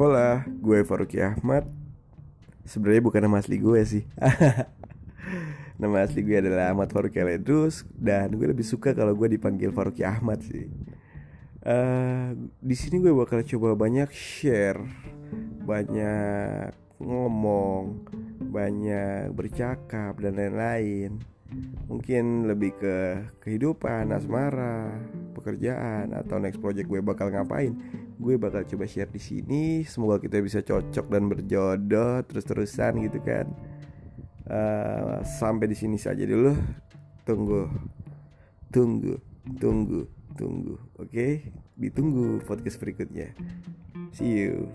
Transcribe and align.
Hola, 0.00 0.48
gue 0.48 0.80
Faruki 0.80 1.20
Ahmad. 1.20 1.68
Sebenarnya 2.64 3.04
bukan 3.04 3.20
nama 3.20 3.36
asli 3.36 3.60
gue 3.60 3.84
sih. 3.84 4.08
nama 5.76 6.08
asli 6.08 6.24
gue 6.24 6.40
adalah 6.40 6.72
Ahmad 6.72 6.88
Faruki 6.88 7.20
Aledrus 7.20 7.84
dan 7.92 8.32
gue 8.32 8.48
lebih 8.48 8.64
suka 8.64 8.96
kalau 8.96 9.12
gue 9.12 9.36
dipanggil 9.36 9.68
Faruki 9.76 10.00
Ahmad 10.00 10.40
sih. 10.40 10.72
Uh, 11.60 12.32
di 12.64 12.72
sini 12.80 12.96
gue 12.96 13.12
bakal 13.12 13.44
coba 13.44 13.76
banyak 13.76 14.08
share, 14.08 14.80
banyak 15.68 16.72
ngomong, 16.96 18.00
banyak 18.40 19.28
bercakap 19.36 20.16
dan 20.16 20.40
lain-lain. 20.40 21.20
Mungkin 21.92 22.48
lebih 22.48 22.72
ke 22.80 22.96
kehidupan, 23.44 24.16
asmara, 24.16 24.96
pekerjaan 25.40 26.12
atau 26.12 26.36
next 26.36 26.60
project 26.60 26.86
gue 26.86 27.00
bakal 27.00 27.32
ngapain 27.32 27.72
gue 28.20 28.34
bakal 28.36 28.62
coba 28.68 28.84
share 28.84 29.08
di 29.08 29.18
sini. 29.18 29.80
Semoga 29.88 30.20
kita 30.20 30.44
bisa 30.44 30.60
cocok 30.60 31.06
dan 31.08 31.26
berjodoh 31.26 32.20
terus-terusan 32.28 33.00
gitu 33.08 33.18
kan. 33.24 33.48
Uh, 34.44 35.24
sampai 35.24 35.72
di 35.72 35.76
sini 35.78 35.96
saja 35.96 36.22
dulu. 36.28 36.52
Tunggu 37.24 37.64
tunggu 38.68 39.16
tunggu 39.56 40.04
tunggu. 40.36 40.76
Oke 41.00 41.08
okay? 41.08 41.32
ditunggu 41.80 42.44
podcast 42.44 42.76
berikutnya. 42.76 43.32
See 44.12 44.44
you 44.44 44.68